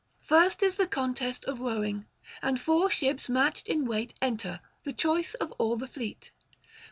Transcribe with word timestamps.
First 0.23 0.63
is 0.63 0.77
the 0.77 0.87
contest 0.87 1.45
of 1.45 1.61
rowing, 1.61 2.07
and 2.41 2.59
four 2.59 2.89
ships 2.89 3.29
matched 3.29 3.67
in 3.67 3.85
weight 3.85 4.15
enter, 4.19 4.59
the 4.81 4.93
choice 4.93 5.35
of 5.35 5.51
all 5.59 5.77
the 5.77 5.87
fleet. 5.87 6.31